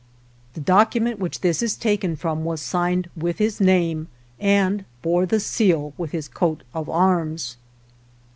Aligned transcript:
The 0.55 0.59
document 0.61 1.19
which 1.19 1.41
this 1.41 1.61
is 1.61 1.75
taken 1.77 2.15
from 2.15 2.43
was 2.43 2.59
signed 2.59 3.07
with 3.15 3.37
his 3.37 3.61
name 3.61 4.07
and 4.39 4.83
bore 5.03 5.27
the 5.27 5.39
seal 5.39 5.93
with 5.95 6.09
his 6.11 6.27
coat 6.27 6.63
of 6.73 6.89
arms. 6.89 7.55